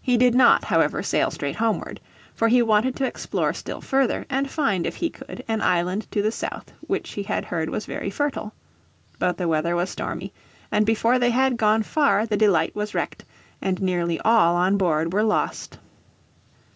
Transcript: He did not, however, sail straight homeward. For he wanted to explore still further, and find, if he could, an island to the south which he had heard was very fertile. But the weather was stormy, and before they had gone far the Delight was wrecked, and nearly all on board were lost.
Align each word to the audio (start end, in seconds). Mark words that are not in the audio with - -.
He 0.00 0.16
did 0.16 0.36
not, 0.36 0.62
however, 0.66 1.02
sail 1.02 1.32
straight 1.32 1.56
homeward. 1.56 2.00
For 2.36 2.46
he 2.46 2.62
wanted 2.62 2.94
to 2.94 3.04
explore 3.06 3.52
still 3.52 3.80
further, 3.80 4.24
and 4.30 4.48
find, 4.48 4.86
if 4.86 4.94
he 4.94 5.10
could, 5.10 5.42
an 5.48 5.62
island 5.62 6.06
to 6.12 6.22
the 6.22 6.30
south 6.30 6.72
which 6.82 7.14
he 7.14 7.24
had 7.24 7.44
heard 7.46 7.68
was 7.68 7.84
very 7.84 8.08
fertile. 8.08 8.52
But 9.18 9.36
the 9.36 9.48
weather 9.48 9.74
was 9.74 9.90
stormy, 9.90 10.32
and 10.70 10.86
before 10.86 11.18
they 11.18 11.30
had 11.30 11.56
gone 11.56 11.82
far 11.82 12.24
the 12.24 12.36
Delight 12.36 12.76
was 12.76 12.94
wrecked, 12.94 13.24
and 13.60 13.82
nearly 13.82 14.20
all 14.20 14.54
on 14.54 14.76
board 14.76 15.12
were 15.12 15.24
lost. 15.24 15.80